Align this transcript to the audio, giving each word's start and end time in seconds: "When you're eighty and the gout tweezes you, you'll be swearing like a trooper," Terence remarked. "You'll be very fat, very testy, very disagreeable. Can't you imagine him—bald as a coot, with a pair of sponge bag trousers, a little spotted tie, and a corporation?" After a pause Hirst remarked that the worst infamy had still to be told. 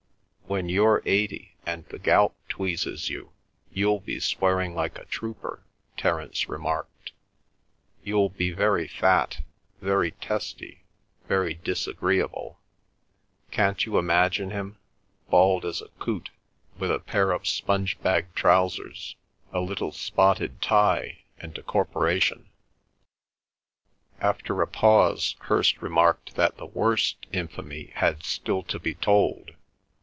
"When 0.51 0.67
you're 0.67 1.01
eighty 1.05 1.55
and 1.65 1.85
the 1.85 1.97
gout 1.97 2.33
tweezes 2.49 3.09
you, 3.09 3.31
you'll 3.71 4.01
be 4.01 4.19
swearing 4.19 4.75
like 4.75 4.97
a 4.99 5.05
trooper," 5.05 5.63
Terence 5.95 6.49
remarked. 6.49 7.13
"You'll 8.03 8.27
be 8.27 8.51
very 8.51 8.85
fat, 8.85 9.43
very 9.79 10.11
testy, 10.11 10.83
very 11.25 11.53
disagreeable. 11.53 12.59
Can't 13.49 13.85
you 13.85 13.97
imagine 13.97 14.51
him—bald 14.51 15.63
as 15.63 15.81
a 15.81 15.87
coot, 16.03 16.31
with 16.77 16.91
a 16.91 16.99
pair 16.99 17.31
of 17.31 17.47
sponge 17.47 17.97
bag 18.01 18.35
trousers, 18.35 19.15
a 19.53 19.61
little 19.61 19.93
spotted 19.93 20.61
tie, 20.61 21.19
and 21.39 21.57
a 21.57 21.63
corporation?" 21.63 22.49
After 24.19 24.61
a 24.61 24.67
pause 24.67 25.37
Hirst 25.39 25.81
remarked 25.81 26.35
that 26.35 26.57
the 26.57 26.65
worst 26.65 27.25
infamy 27.31 27.91
had 27.95 28.23
still 28.23 28.63
to 28.63 28.79
be 28.79 28.93
told. 28.95 29.53